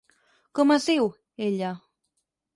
Com 0.59 0.73
es 0.75 0.87
diu, 0.93 1.11
ella? 1.51 1.75